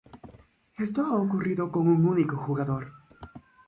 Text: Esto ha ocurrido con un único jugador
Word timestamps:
Esto 0.79 1.05
ha 1.05 1.13
ocurrido 1.15 1.71
con 1.71 1.87
un 1.87 2.07
único 2.07 2.35
jugador 2.35 2.91